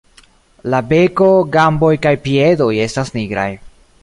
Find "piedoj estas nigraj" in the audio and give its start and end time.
2.27-3.49